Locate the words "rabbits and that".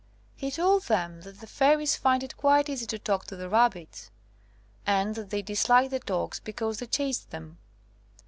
3.47-5.29